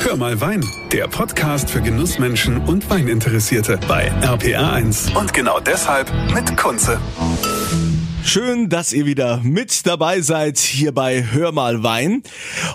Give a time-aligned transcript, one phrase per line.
[0.00, 5.14] Hör mal Wein, der Podcast für Genussmenschen und Weininteressierte bei RPR1.
[5.18, 7.00] Und genau deshalb mit Kunze.
[8.24, 12.22] Schön, dass ihr wieder mit dabei seid hier bei Hör mal Wein.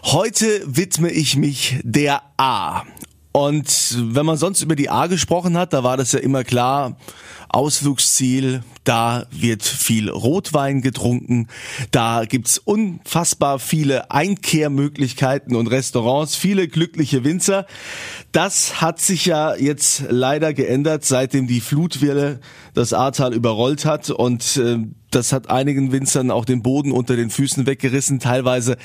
[0.04, 2.84] Heute widme ich mich der A.
[3.32, 6.98] Und wenn man sonst über die A gesprochen hat, da war das ja immer klar,
[7.54, 11.48] Ausflugsziel, da wird viel Rotwein getrunken,
[11.92, 17.66] da gibt's unfassbar viele Einkehrmöglichkeiten und Restaurants, viele glückliche Winzer.
[18.32, 22.40] Das hat sich ja jetzt leider geändert, seitdem die Flutwelle
[22.74, 24.10] das Ahrtal überrollt hat.
[24.10, 24.80] Und äh,
[25.16, 28.20] das hat einigen Winzern auch den Boden unter den Füßen weggerissen.
[28.20, 28.78] Teilweise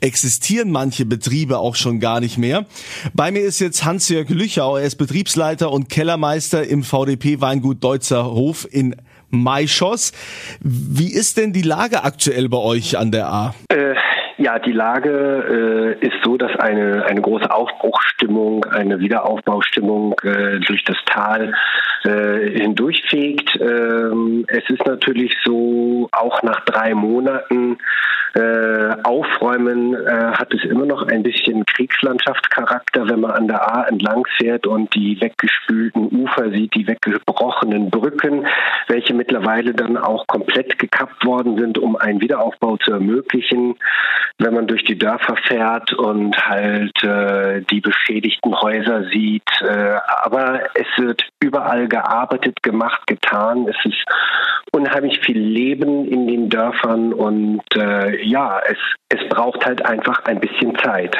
[0.00, 2.66] existieren manche Betriebe auch schon gar nicht mehr.
[3.14, 4.76] Bei mir ist jetzt Hans-Jörg Lüchau.
[4.76, 8.96] Er ist Betriebsleiter und Kellermeister im VDP Weingut Deutzer Hof in
[9.30, 10.12] Maischoss.
[10.60, 13.54] Wie ist denn die Lage aktuell bei euch an der A?
[13.68, 13.94] Äh,
[14.38, 20.84] ja, die Lage äh, ist so, dass eine, eine große Aufbruchstimmung, eine Wiederaufbaustimmung äh, durch
[20.84, 21.52] das Tal
[22.04, 23.58] äh, hindurchfegt.
[23.60, 27.78] Ähm, es ist natürlich so, auch nach drei Monaten
[28.34, 33.84] äh, Aufräumen äh, hat es immer noch ein bisschen Kriegslandschaftscharakter, wenn man an der A
[33.84, 38.46] entlang fährt und die weggespülten Ufer sieht, die weggebrochenen Brücken,
[38.88, 43.76] welche mittlerweile dann auch komplett gekappt worden sind, um einen Wiederaufbau zu ermöglichen.
[44.38, 50.60] Wenn man durch die Dörfer fährt und halt äh, die beschädigten Häuser sieht, äh, aber
[50.74, 53.68] es wird überall gearbeitet, gemacht, getan.
[53.68, 54.04] Es ist
[54.72, 58.78] unheimlich viel Leben in den Dörfern und äh, ja, es,
[59.08, 61.16] es braucht halt einfach ein bisschen Zeit.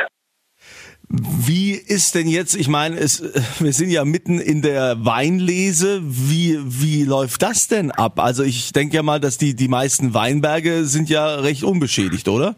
[1.15, 3.21] Wie ist denn jetzt, ich meine, es,
[3.61, 8.19] wir sind ja mitten in der Weinlese, wie, wie läuft das denn ab?
[8.19, 12.55] Also ich denke ja mal, dass die, die meisten Weinberge sind ja recht unbeschädigt, oder?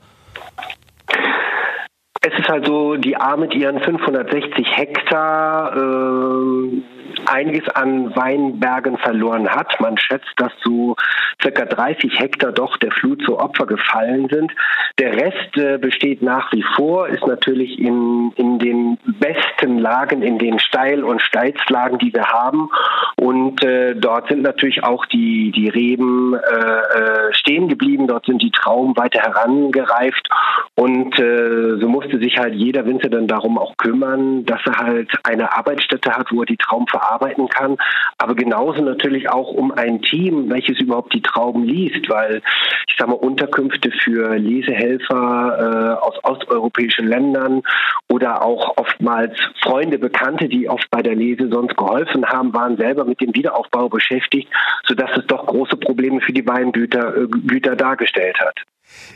[2.21, 6.83] Es ist halt so, die A mit ihren 560 Hektar äh,
[7.27, 9.79] einiges an Weinbergen verloren hat.
[9.81, 10.97] Man schätzt, dass so
[11.43, 14.53] circa 30 Hektar doch der Flut zu Opfer gefallen sind.
[14.99, 20.39] Der Rest äh, besteht nach wie vor, ist natürlich in, in den besten Lagen, in
[20.39, 22.71] den Steil- und Steilslagen, die wir haben.
[23.17, 28.07] Und äh, dort sind natürlich auch die, die Reben äh, äh stehen geblieben.
[28.07, 30.29] Dort sind die Trauben weiter herangereift.
[30.75, 35.11] Und äh, so musste sich halt jeder Winzer dann darum auch kümmern, dass er halt
[35.23, 37.77] eine Arbeitsstätte hat, wo er die Trauben verarbeiten kann.
[38.19, 42.43] Aber genauso natürlich auch um ein Team, welches überhaupt die Trauben liest, weil
[42.89, 47.63] ich sage mal Unterkünfte für Lesehelfer äh, aus osteuropäischen Ländern
[48.11, 53.04] oder auch oftmals Freunde, Bekannte, die oft bei der Lese sonst geholfen haben, waren selber
[53.05, 54.49] mit dem Wiederaufbau beschäftigt,
[54.87, 58.57] sodass es doch große Probleme für die Weingüter äh, Güter dargestellt hat.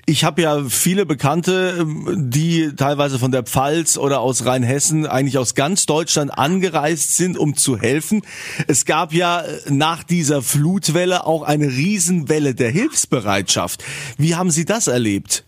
[0.06, 5.38] Ich habe ja viele Bekannte, ähm, die teilweise von der Pfalz oder aus Rheinhessen, eigentlich
[5.38, 8.22] aus ganz Deutschland angereist sind, um zu helfen.
[8.66, 13.84] Es gab ja äh, nach dieser Flutwelle auch eine Riesenwelle der Hilfsbereitschaft.
[14.16, 15.44] Wie haben Sie das erlebt?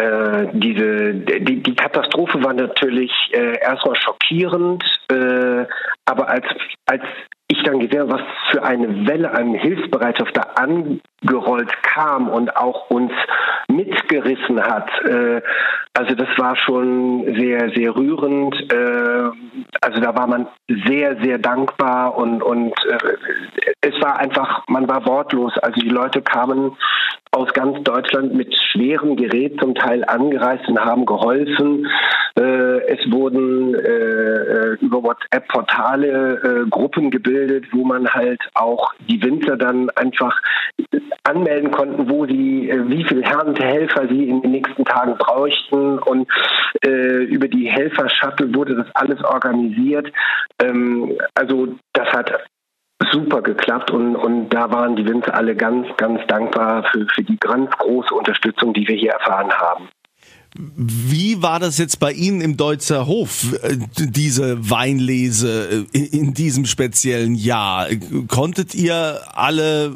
[0.00, 5.66] Äh, diese die, die Katastrophe war natürlich äh, erstmal schockierend, äh,
[6.06, 6.46] aber als
[6.86, 7.02] als
[7.48, 13.12] ich dann gesehen was für eine Welle an Hilfsbereitschaft da angerollt kam und auch uns
[13.68, 14.88] mitgerissen hat.
[15.04, 15.42] Äh,
[16.00, 18.54] also das war schon sehr, sehr rührend.
[18.72, 19.30] Äh,
[19.82, 20.46] also da war man
[20.86, 22.96] sehr, sehr dankbar und, und äh,
[23.82, 25.52] es war einfach, man war wortlos.
[25.58, 26.74] Also die Leute kamen
[27.32, 31.86] aus ganz Deutschland mit schwerem Gerät zum Teil angereist und haben geholfen.
[32.38, 33.74] Äh, es wurden
[34.80, 40.40] über WhatsApp-Portale Gruppen gebildet, wo man halt auch die Winzer dann einfach
[41.24, 45.89] anmelden konnten, wo sie, wie viele Helfer sie in den nächsten Tagen bräuchten.
[45.98, 46.28] Und
[46.84, 50.12] äh, über die Helfer-Shuttle wurde das alles organisiert.
[50.62, 52.32] Ähm, also das hat
[53.10, 57.38] super geklappt und, und da waren die Winzer alle ganz, ganz dankbar für, für die
[57.38, 59.88] ganz große Unterstützung, die wir hier erfahren haben.
[60.56, 66.66] Wie war das jetzt bei Ihnen im Deutzer Hof, äh, diese Weinlese äh, in diesem
[66.66, 67.86] speziellen Jahr?
[68.26, 69.94] Konntet ihr alle,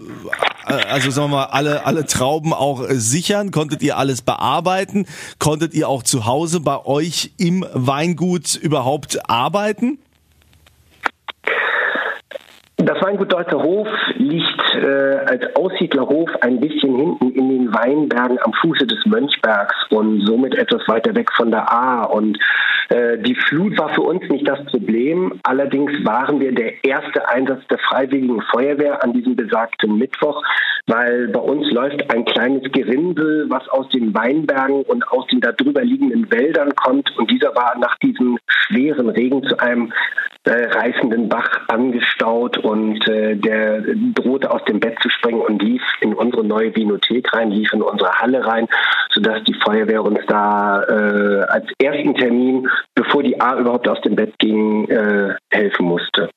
[0.64, 3.50] also sagen wir mal, alle, alle Trauben auch sichern?
[3.50, 5.06] Konntet ihr alles bearbeiten?
[5.38, 9.98] Konntet ihr auch zu Hause bei euch im Weingut überhaupt arbeiten?
[12.76, 18.52] Das Weingut Deutzer Hof liegt äh, als Aussiedlerhof ein bisschen hinten in den Weinbergen am
[18.52, 22.04] Fuße des Mönchbergs und somit etwas weiter weg von der A.
[22.04, 25.40] Und Äh, die Flut war für uns nicht das Problem.
[25.42, 30.42] Allerdings waren wir der erste Einsatz der Freiwilligen Feuerwehr an diesem besagten Mittwoch,
[30.86, 35.82] weil bei uns läuft ein kleines Gerinnsel, was aus den Weinbergen und aus den darüber
[35.82, 37.10] liegenden Wäldern kommt.
[37.16, 39.92] Und dieser war nach diesem schweren Regen zu einem
[40.44, 43.82] äh, reißenden Bach angestaut und äh, der
[44.14, 47.82] drohte aus dem Bett zu springen und lief in unsere neue Vinothek rein, lief in
[47.82, 48.66] unsere Halle rein,
[49.10, 54.16] sodass die Feuerwehr uns da äh, als ersten Termin, bevor die A überhaupt aus dem
[54.16, 56.28] Bett ging, äh, helfen musste.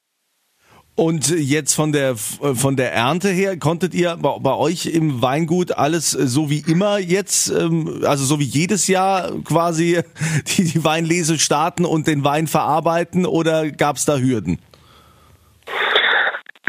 [0.97, 5.71] Und jetzt von der von der Ernte her konntet ihr bei, bei, euch im Weingut
[5.73, 10.01] alles so wie immer jetzt, ähm, also so wie jedes Jahr quasi
[10.57, 14.57] die, die Weinlese starten und den Wein verarbeiten oder gab es da Hürden?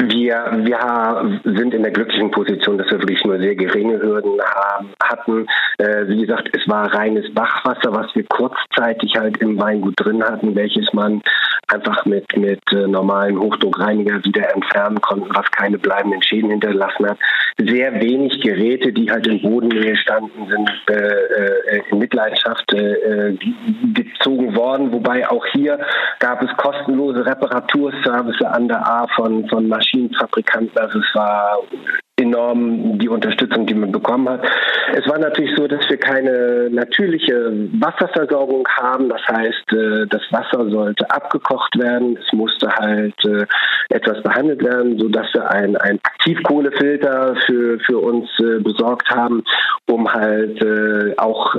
[0.00, 4.90] Wir, wir sind in der glücklichen Position, dass wir wirklich nur sehr geringe Hürden haben,
[5.02, 5.46] hatten.
[5.78, 10.54] Äh, wie gesagt, es war reines Bachwasser, was wir kurzzeitig halt im Weingut drin hatten,
[10.54, 11.20] welches man
[11.66, 17.18] einfach mit, mit äh, normalen Hochdruckreiniger wieder entfernen konnte, was keine bleibenden Schäden hinterlassen hat.
[17.60, 23.36] Sehr wenig Geräte, die halt in Bodennähe standen, sind äh, äh in Mitleidenschaft äh,
[23.94, 24.92] gezogen worden.
[24.92, 25.78] Wobei auch hier
[26.20, 30.78] gab es kostenlose Reparaturservice an der A von, von Maschinen Maschinenfabrikanten.
[30.78, 31.58] Also es war
[32.18, 34.40] enorm die Unterstützung, die man bekommen hat.
[34.94, 39.08] Es war natürlich so, dass wir keine natürliche Wasserversorgung haben.
[39.08, 42.18] Das heißt, äh, das Wasser sollte abgekocht werden.
[42.18, 43.46] Es musste halt äh,
[43.90, 49.44] etwas behandelt werden, sodass wir ein, ein Aktivkohlefilter für, für uns äh, besorgt haben,
[49.86, 50.62] um halt
[51.18, 51.54] auch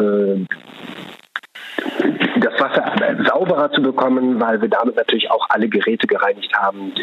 [2.37, 6.93] das Wasser sauberer zu bekommen, weil wir damit natürlich auch alle Geräte gereinigt haben,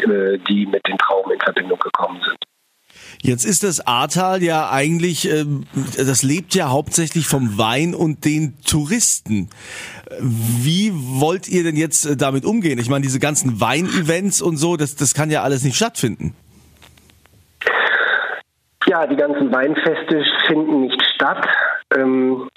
[0.47, 2.37] die mit den Trauben in Verbindung gekommen sind.
[3.21, 5.65] Jetzt ist das Ahrtal ja eigentlich, ähm,
[5.97, 9.49] das lebt ja hauptsächlich vom Wein und den Touristen.
[10.19, 12.79] Wie wollt ihr denn jetzt äh, damit umgehen?
[12.79, 16.35] Ich meine, diese ganzen Weinevents und so, das, das kann ja alles nicht stattfinden.
[18.85, 21.45] Ja, die ganzen Weinfeste finden nicht statt.
[21.95, 22.47] Ähm,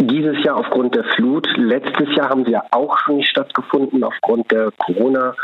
[0.00, 1.46] dieses Jahr aufgrund der Flut.
[1.56, 5.34] Letztes Jahr haben sie ja auch schon nicht stattgefunden aufgrund der Corona.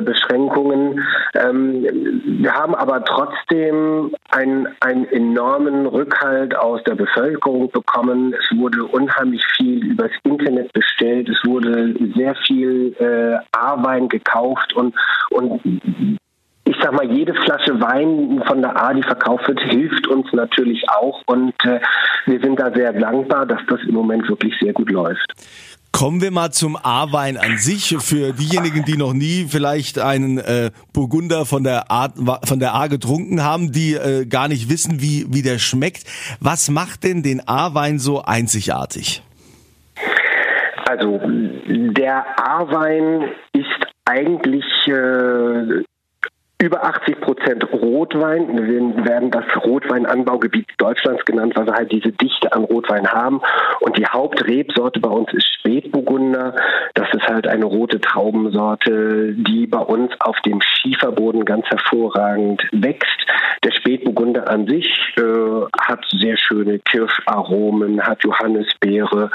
[0.00, 1.04] Beschränkungen.
[1.34, 1.86] Ähm,
[2.42, 8.34] wir haben aber trotzdem einen, einen enormen Rückhalt aus der Bevölkerung bekommen.
[8.34, 11.28] Es wurde unheimlich viel übers Internet bestellt.
[11.28, 14.94] Es wurde sehr viel äh, A-Wein gekauft und,
[15.30, 15.60] und
[16.68, 20.84] ich sag mal, jede Flasche Wein von der A, die verkauft wird, hilft uns natürlich
[20.90, 21.80] auch und äh,
[22.26, 25.32] wir sind da sehr dankbar, dass das im Moment wirklich sehr gut läuft.
[25.98, 27.96] Kommen wir mal zum A-Wein an sich.
[27.98, 32.08] Für diejenigen, die noch nie vielleicht einen äh, Burgunder von der, A,
[32.44, 36.04] von der A getrunken haben, die äh, gar nicht wissen, wie, wie der schmeckt.
[36.38, 39.24] Was macht denn den A-Wein so einzigartig?
[40.88, 43.66] Also der A-Wein ist
[44.04, 45.82] eigentlich äh,
[46.60, 48.48] über 80 Prozent Rotwein.
[48.56, 53.40] Wir werden das Rotweinanbaugebiet Deutschlands genannt, weil wir halt diese Dichte an Rotwein haben.
[53.80, 56.56] Und die Hauptrebsorte bei uns ist Spätburgunder.
[56.94, 63.26] Das ist halt eine rote Traubensorte, die bei uns auf dem Schieferboden ganz hervorragend wächst.
[63.62, 65.22] Der Spätburgunder an sich äh,
[65.80, 69.30] hat sehr schöne Kirscharomen, hat Johannisbeere,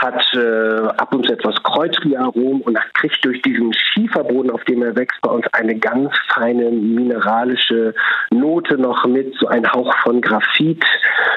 [0.00, 4.96] hat äh, ab und zu etwas Kreuzbieraromen und kriegt durch diesen Schieferboden, auf dem er
[4.96, 7.94] wächst, bei uns eine ganz feine mineralische
[8.30, 10.84] Note noch mit, so ein Hauch von Graphit.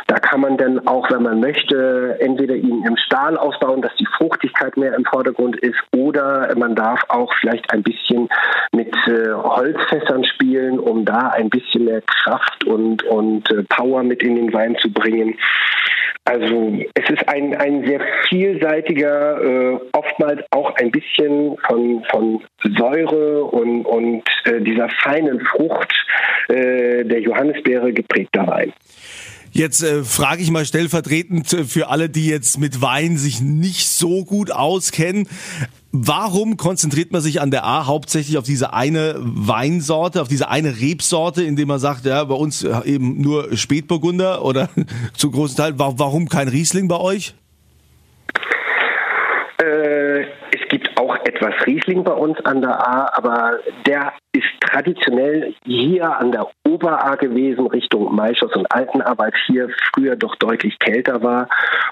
[0.07, 4.07] Da kann man dann auch, wenn man möchte, entweder ihn im Stahl ausbauen, dass die
[4.17, 8.29] Fruchtigkeit mehr im Vordergrund ist, oder man darf auch vielleicht ein bisschen
[8.71, 14.23] mit äh, Holzfässern spielen, um da ein bisschen mehr Kraft und, und äh, Power mit
[14.23, 15.37] in den Wein zu bringen.
[16.25, 17.99] Also es ist ein, ein sehr
[18.53, 22.41] vielseitiger, äh, oftmals auch ein bisschen von, von
[22.77, 25.91] Säure und, und äh, dieser feinen Frucht
[26.49, 28.73] äh, der Johannisbeere geprägter Wein.
[29.51, 34.25] Jetzt äh, frage ich mal stellvertretend für alle, die jetzt mit Wein sich nicht so
[34.25, 35.27] gut auskennen.
[35.91, 40.79] Warum konzentriert man sich an der A hauptsächlich auf diese eine Weinsorte, auf diese eine
[40.79, 44.69] Rebsorte, indem man sagt, ja, bei uns äh, eben nur Spätburgunder oder
[45.15, 47.35] zum großen Teil, warum kein Riesling bei euch?
[49.63, 55.53] Äh, es gibt auch etwas Riesling bei uns an der A, aber der ist traditionell
[55.65, 60.77] hier an der Ober-A gewesen, Richtung Maischos und Altenaar, weil es hier früher doch deutlich
[60.79, 61.47] kälter war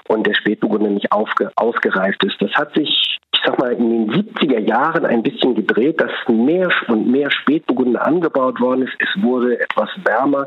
[0.08, 2.40] und der Spätburgunder nicht aufge ausgereift ist.
[2.40, 7.10] Das hat sich sag mal, in den 70er Jahren ein bisschen gedreht, dass mehr und
[7.10, 8.94] mehr Spätburgunder angebaut worden ist.
[8.98, 10.46] Es wurde etwas wärmer.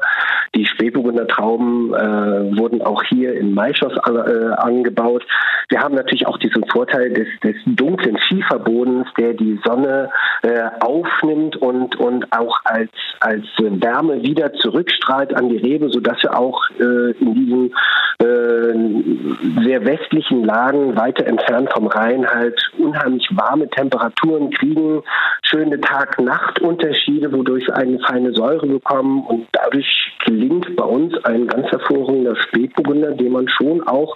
[0.54, 5.25] Die Spätburgunder Trauben äh, wurden auch hier in Maischoss äh, angebaut.
[5.70, 10.10] Wir haben natürlich auch diesen Vorteil des, des dunklen Schieferbodens, der die Sonne
[10.44, 16.38] äh, aufnimmt und, und auch als, als Wärme wieder zurückstrahlt an die Rebe, sodass wir
[16.38, 17.72] auch äh, in diesen äh,
[18.20, 25.04] sehr westlichen Lagen weiter entfernt vom Rhein halt unheimlich warme Temperaturen kriegen,
[25.44, 31.68] schöne Tag-Nacht-Unterschiede, wodurch wir eine feine Säure bekommen und dadurch gelingt bei uns ein ganz
[31.68, 34.16] hervorragender Spätburgunder, den man schon auch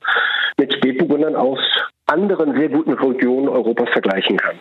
[0.58, 1.60] mit Spätburgundern aus
[2.08, 4.58] anderen sehr guten Regionen Europas vergleichen kann.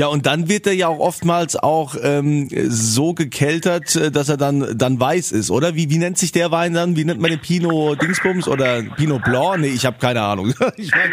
[0.00, 4.38] Ja, und dann wird er ja auch oftmals auch ähm, so gekeltert, äh, dass er
[4.38, 5.74] dann dann weiß ist, oder?
[5.74, 6.96] Wie, wie nennt sich der Wein dann?
[6.96, 9.60] Wie nennt man den Pinot Dingsbums oder Pinot Blanc?
[9.60, 10.54] Nee, ich habe keine Ahnung.
[10.78, 11.10] ich weiß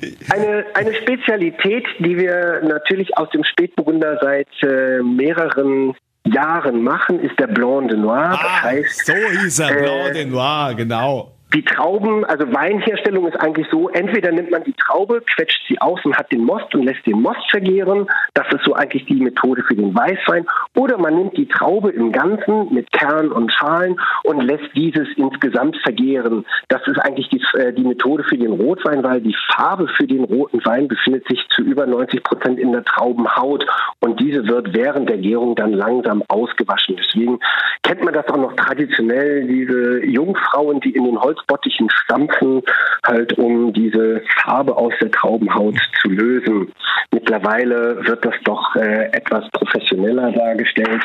[0.00, 0.32] nicht.
[0.32, 5.92] eine, eine Spezialität, die wir natürlich aus dem Spätburgunder seit äh, mehreren
[6.24, 8.30] Jahren machen, ist der Blanc de Noir.
[8.32, 13.38] Ah, das heißt, so hieß er, Blanc de Noir, genau die Trauben, also Weinherstellung ist
[13.40, 16.82] eigentlich so, entweder nimmt man die Traube, quetscht sie aus und hat den Most und
[16.82, 18.08] lässt den Most vergehren.
[18.34, 20.46] Das ist so eigentlich die Methode für den Weißwein.
[20.74, 25.76] Oder man nimmt die Traube im Ganzen mit Kern und Schalen und lässt dieses insgesamt
[25.82, 26.44] vergehren.
[26.68, 30.24] Das ist eigentlich die, äh, die Methode für den Rotwein, weil die Farbe für den
[30.24, 33.64] roten Wein befindet sich zu über 90 Prozent in der Traubenhaut
[34.00, 36.96] und diese wird während der Gärung dann langsam ausgewaschen.
[36.96, 37.38] Deswegen
[37.82, 42.62] kennt man das auch noch traditionell, diese Jungfrauen, die in den Holz Bottichen stampfen,
[43.06, 46.72] halt um diese Farbe aus der Traubenhaut zu lösen.
[47.12, 51.02] Mittlerweile wird das doch äh, etwas professioneller dargestellt.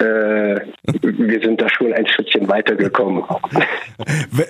[0.00, 3.24] Äh, wir sind da schon ein Schrittchen weitergekommen.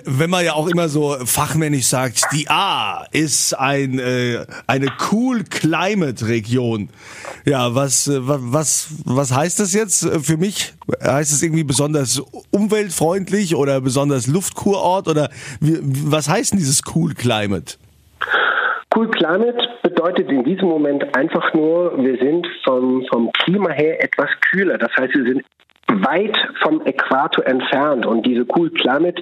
[0.05, 5.43] Wenn man ja auch immer so fachmännisch sagt, die A ist ein, äh, eine Cool
[5.43, 6.89] Climate Region.
[7.45, 10.73] Ja, was, äh, was, was heißt das jetzt für mich?
[11.03, 17.15] Heißt es irgendwie besonders umweltfreundlich oder besonders Luftkurort oder wie, was heißt denn dieses Cool
[17.15, 17.78] Climate?
[18.95, 24.29] Cool Climate bedeutet in diesem Moment einfach nur, wir sind vom, vom Klima her etwas
[24.49, 24.77] kühler.
[24.77, 25.45] Das heißt, wir sind
[25.89, 28.05] weit vom Äquator entfernt.
[28.05, 29.21] Und diese Cool Climate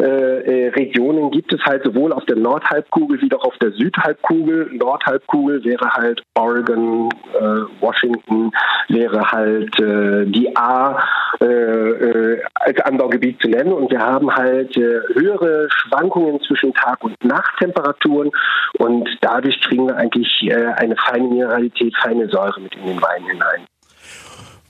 [0.00, 4.70] äh, äh, Regionen gibt es halt sowohl auf der Nordhalbkugel wie auch auf der Südhalbkugel.
[4.72, 7.40] Nordhalbkugel wäre halt Oregon, äh,
[7.80, 8.50] Washington,
[8.88, 11.02] wäre halt äh, die A
[11.40, 13.72] äh, äh, als Anbaugebiet zu nennen.
[13.72, 18.30] Und wir haben halt höhere Schwankungen zwischen Tag- und Nachttemperaturen.
[18.78, 23.66] Und dadurch kriegen wir eigentlich eine feine Mineralität, feine Säure mit in den Wein hinein.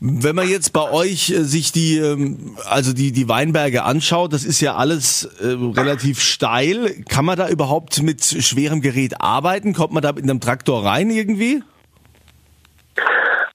[0.00, 4.44] Wenn man jetzt bei euch äh, sich die, ähm, also die, die Weinberge anschaut, das
[4.44, 7.02] ist ja alles äh, relativ steil.
[7.08, 9.74] Kann man da überhaupt mit schwerem Gerät arbeiten?
[9.74, 11.62] Kommt man da mit einem Traktor rein irgendwie?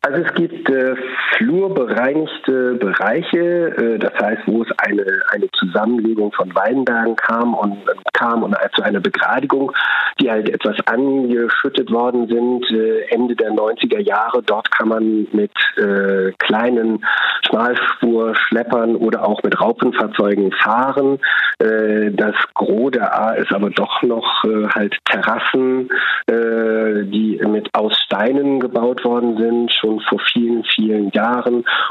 [0.01, 0.95] Also es gibt äh,
[1.43, 7.77] flurbereinigte Bereiche, äh, das heißt, wo es eine, eine Zusammenlegung von Weinbergen kam und
[8.13, 9.71] kam und zu einer Begradigung,
[10.19, 14.41] die halt etwas angeschüttet worden sind äh, Ende der 90er Jahre.
[14.43, 17.03] Dort kann man mit äh, kleinen
[17.45, 21.19] Schmalspurschleppern oder auch mit Raupenfahrzeugen fahren.
[21.59, 25.89] Äh, das Gros der A ist aber doch noch äh, halt Terrassen,
[26.27, 31.32] äh, die mit aus Steinen gebaut worden sind, schon vor vielen, vielen Jahren.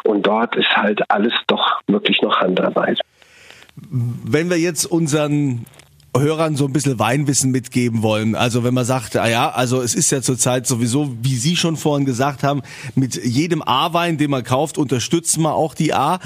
[0.04, 3.00] Und dort ist halt alles doch wirklich noch Handarbeit.
[3.76, 5.66] Wenn wir jetzt unseren
[6.14, 8.34] Hörern so ein bisschen Weinwissen mitgeben wollen.
[8.34, 11.78] Also wenn man sagt, ah ja, also es ist ja zurzeit sowieso, wie Sie schon
[11.78, 12.60] vorhin gesagt haben,
[12.94, 16.20] mit jedem A-Wein, den man kauft, unterstützt man auch die A.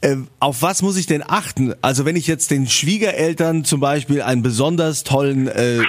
[0.00, 1.74] Äh, auf was muss ich denn achten?
[1.82, 5.80] Also wenn ich jetzt den Schwiegereltern zum Beispiel einen besonders tollen äh,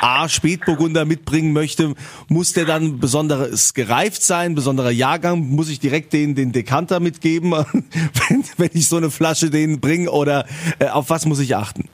[0.00, 1.94] A-Spätburgunder mitbringen möchte,
[2.28, 5.40] muss der dann besonderes gereift sein, besonderer Jahrgang?
[5.40, 10.08] Muss ich direkt den, den Dekanter mitgeben, wenn, wenn ich so eine Flasche denen bringe?
[10.08, 10.46] Oder
[10.78, 11.88] äh, auf was muss ich achten?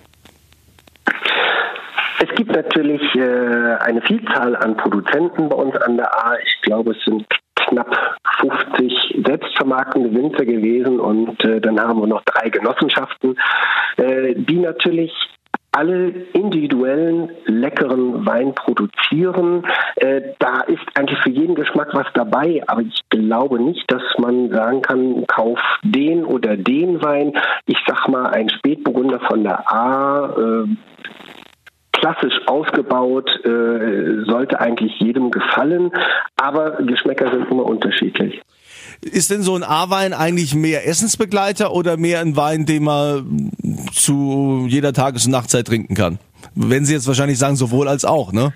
[2.21, 6.37] Es gibt natürlich äh, eine Vielzahl an Produzenten bei uns an der A.
[6.45, 12.23] Ich glaube, es sind knapp 50 selbstvermarktende Winzer gewesen und äh, dann haben wir noch
[12.25, 13.39] drei Genossenschaften,
[13.99, 15.13] äh, die natürlich
[15.71, 19.65] alle individuellen leckeren Wein produzieren.
[19.97, 24.51] Äh, da ist eigentlich für jeden Geschmack was dabei, aber ich glaube nicht, dass man
[24.51, 27.33] sagen kann, kauf den oder den Wein.
[27.67, 30.67] Ich sag mal, ein Spätburgunder von der A äh,
[32.01, 35.91] klassisch ausgebaut, äh, sollte eigentlich jedem gefallen,
[36.37, 38.41] aber Geschmäcker sind immer unterschiedlich.
[39.01, 43.53] Ist denn so ein A-Wein eigentlich mehr Essensbegleiter oder mehr ein Wein, den man
[43.93, 46.19] zu jeder Tages- und Nachtzeit trinken kann?
[46.55, 48.53] Wenn Sie jetzt wahrscheinlich sagen, sowohl als auch, ne?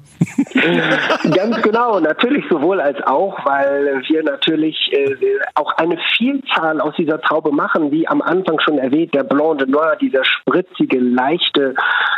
[1.34, 5.16] Ganz genau, natürlich sowohl als auch, weil wir natürlich äh,
[5.54, 9.68] auch eine Vielzahl aus dieser Traube machen, wie am Anfang schon erwähnt, der Blanc de
[9.68, 11.74] Noir, dieser spritzige, leichte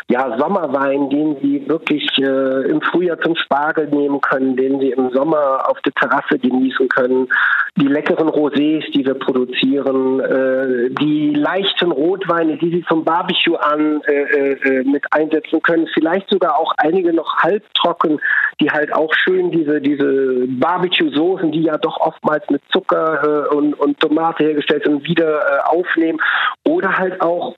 [0.08, 5.10] ja, Sommerwein, den Sie wirklich äh, im Frühjahr zum Spargel nehmen können, den Sie im
[5.12, 7.28] Sommer auf der Terrasse genießen können,
[7.76, 14.00] die leckeren Rosés, die wir produzieren, äh, die leichten Rotweine, die Sie zum Barbecue an
[14.06, 18.20] äh, äh, mit einsetzen können, vielleicht sogar auch einige noch halbtrocken,
[18.60, 23.74] die halt auch schön diese diese Barbecue-Soßen, die ja doch oftmals mit Zucker äh, und,
[23.74, 26.20] und Tomate hergestellt sind, wieder äh, aufnehmen.
[26.64, 27.54] Oder halt auch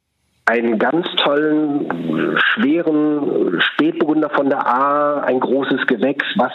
[0.47, 6.53] einen ganz tollen, schweren Spätburgunder von der A, ein großes Gewächs, was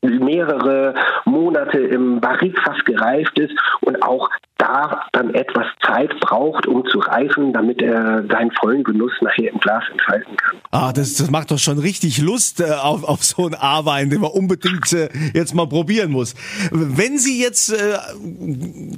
[0.00, 4.28] mehrere Monate im Barrikfass gereift ist und auch
[4.58, 9.58] da dann etwas Zeit braucht, um zu reifen, damit er seinen vollen Genuss nachher im
[9.58, 10.56] Glas entfalten kann.
[10.70, 14.20] Ah, das, das macht doch schon richtig Lust äh, auf, auf so einen A-Wein, den
[14.20, 16.34] man unbedingt äh, jetzt mal probieren muss.
[16.70, 17.98] Wenn Sie jetzt äh,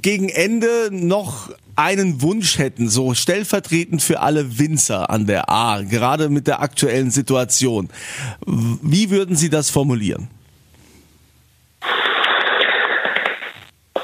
[0.01, 6.29] gegen Ende noch einen Wunsch hätten, so stellvertretend für alle Winzer an der A, gerade
[6.29, 7.89] mit der aktuellen Situation,
[8.45, 10.29] wie würden Sie das formulieren?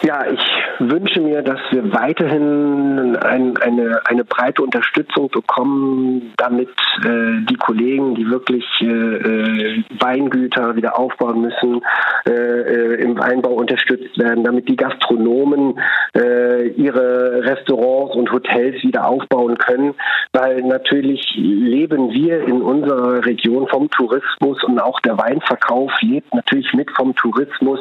[0.01, 6.69] Ja, ich wünsche mir, dass wir weiterhin ein, eine, eine breite Unterstützung bekommen, damit
[7.03, 11.81] äh, die Kollegen, die wirklich äh, äh Weingüter wieder aufbauen müssen,
[12.27, 15.79] äh, äh, im Weinbau unterstützt werden, damit die Gastronomen
[16.15, 19.95] äh, ihre Restaurants und Hotels wieder aufbauen können,
[20.33, 26.73] weil natürlich leben wir in unserer Region vom Tourismus und auch der Weinverkauf lebt natürlich
[26.73, 27.79] mit vom Tourismus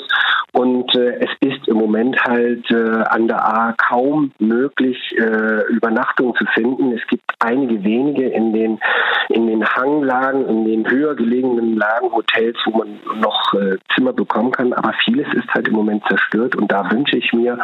[0.55, 6.33] und äh, es ist im Moment halt äh, an der A kaum möglich, äh, Übernachtung
[6.37, 6.93] zu finden.
[6.93, 8.79] Es gibt einige wenige in den,
[9.31, 14.53] in den Hanglagen, in den höher gelegenen Lagen, Hotels, wo man noch äh, Zimmer bekommen
[14.53, 14.73] kann.
[14.73, 16.55] Aber vieles ist halt im Moment zerstört.
[16.55, 17.59] Und da wünsche ich mir,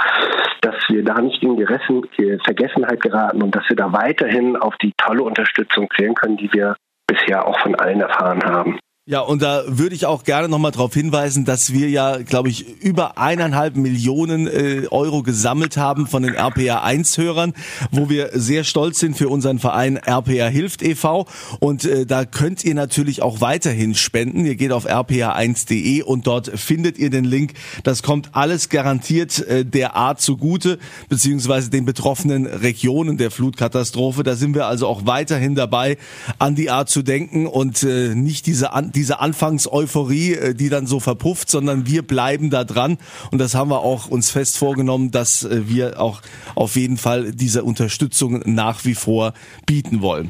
[0.60, 2.02] dass wir da nicht in Geressen,
[2.44, 6.74] Vergessenheit geraten und dass wir da weiterhin auf die tolle Unterstützung zählen können, die wir
[7.06, 8.80] bisher auch von allen erfahren haben.
[9.06, 12.68] Ja, und da würde ich auch gerne nochmal darauf hinweisen, dass wir ja, glaube ich,
[12.82, 17.54] über eineinhalb Millionen äh, Euro gesammelt haben von den RPA 1-Hörern,
[17.90, 21.26] wo wir sehr stolz sind für unseren Verein RPA Hilft e.V.
[21.60, 24.44] Und äh, da könnt ihr natürlich auch weiterhin spenden.
[24.44, 27.54] Ihr geht auf rpa1.de und dort findet ihr den Link.
[27.84, 34.24] Das kommt alles garantiert äh, der Art zugute, beziehungsweise den betroffenen Regionen der Flutkatastrophe.
[34.24, 35.96] Da sind wir also auch weiterhin dabei,
[36.38, 40.86] an die Art zu denken und äh, nicht diese, an, diese Anfangseuphorie, äh, die dann
[40.86, 42.98] so verpufft, sondern wir bleiben da dran
[43.30, 46.20] und das haben wir auch uns fest vorgenommen, dass äh, wir auch
[46.54, 49.32] auf jeden Fall diese Unterstützung nach wie vor
[49.64, 50.28] bieten wollen.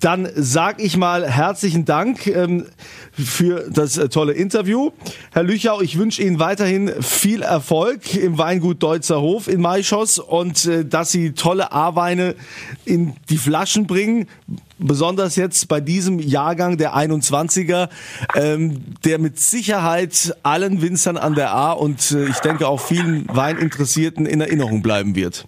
[0.00, 2.66] Dann sag ich mal herzlichen Dank ähm,
[3.12, 4.90] für das äh, tolle Interview.
[5.32, 10.68] Herr Lüchau, ich wünsche Ihnen weiterhin viel Erfolg im Weingut Deutzer Hof in Maischoss und
[10.90, 12.34] dass Sie tolle A-Weine
[12.84, 14.26] in die Flaschen bringen
[14.80, 17.88] besonders jetzt bei diesem Jahrgang der 21er,
[18.34, 23.26] ähm, der mit Sicherheit allen Winzern an der A und äh, ich denke auch vielen
[23.28, 25.46] Weininteressierten in Erinnerung bleiben wird.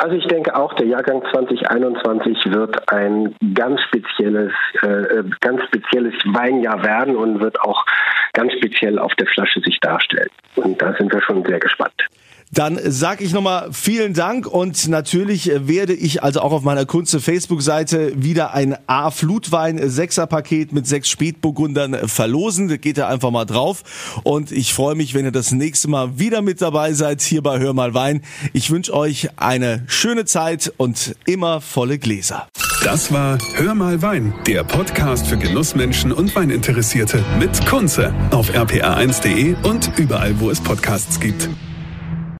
[0.00, 4.50] Also ich denke auch, der Jahrgang 2021 wird ein ganz spezielles,
[4.82, 7.84] äh, äh, ganz spezielles Weinjahr werden und wird auch
[8.32, 10.30] ganz speziell auf der Flasche sich darstellen.
[10.56, 12.06] Und da sind wir schon sehr gespannt.
[12.52, 17.20] Dann sage ich nochmal vielen Dank und natürlich werde ich also auch auf meiner Kunze
[17.20, 22.66] Facebook-Seite wieder ein A-Flutwein-Sechser-Paket mit sechs Spätburgundern verlosen.
[22.66, 26.18] Da geht ihr einfach mal drauf und ich freue mich, wenn ihr das nächste Mal
[26.18, 28.22] wieder mit dabei seid hier bei Hör mal Wein.
[28.52, 32.48] Ich wünsche euch eine schöne Zeit und immer volle Gläser.
[32.82, 39.54] Das war Hör mal Wein, der Podcast für Genussmenschen und Weininteressierte mit Kunze auf rpa1.de
[39.62, 41.48] und überall, wo es Podcasts gibt.